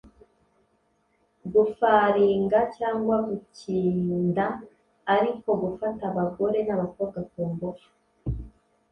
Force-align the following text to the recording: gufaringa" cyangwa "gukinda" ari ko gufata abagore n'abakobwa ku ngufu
gufaringa" 1.53 2.59
cyangwa 2.77 3.15
"gukinda" 3.27 4.45
ari 5.15 5.31
ko 5.41 5.49
gufata 5.63 6.01
abagore 6.11 6.59
n'abakobwa 6.63 7.19
ku 7.31 7.41
ngufu 7.51 7.89